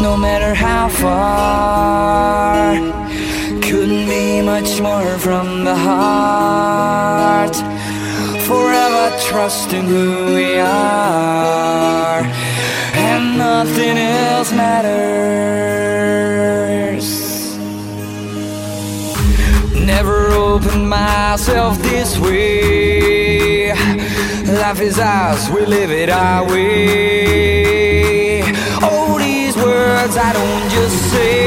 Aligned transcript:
No 0.00 0.16
matter 0.16 0.54
how 0.54 0.88
far, 0.88 2.74
couldn't 3.60 4.06
be 4.08 4.40
much 4.40 4.80
more 4.80 5.18
from 5.18 5.64
the 5.64 5.76
heart. 5.76 7.54
Forever 8.48 9.14
trusting 9.28 9.84
who 9.84 10.34
we 10.34 10.58
are, 10.58 12.24
and 12.94 13.36
nothing 13.36 13.98
else 13.98 14.52
matters. 14.52 15.50
Never 19.74 20.32
opened 20.32 20.88
myself 20.88 21.78
this 21.82 22.18
way. 22.18 23.72
Life 24.46 24.80
is 24.80 24.98
ours, 24.98 25.48
we 25.50 25.66
live 25.66 25.90
it 25.90 26.08
our 26.08 26.44
way. 26.46 27.99
I 30.22 30.34
don't 30.34 30.68
just 30.68 31.10
say 31.10 31.39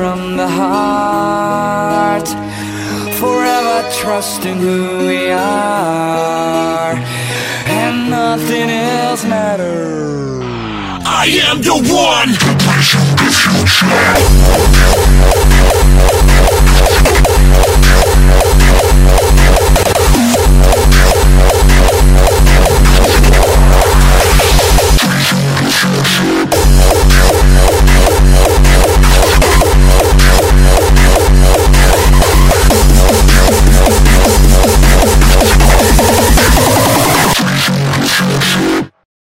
from 0.00 0.38
the 0.38 0.48
heart. 0.48 2.28
Forever 3.20 3.78
trusting 4.00 4.56
who 4.56 4.78
we 5.08 5.30
are, 5.30 6.94
and 7.66 8.08
nothing 8.08 8.70
else 8.70 9.24
matters. 9.26 10.40
I 11.22 11.24
am 11.48 11.60
the 11.60 11.76
one. 12.08 12.30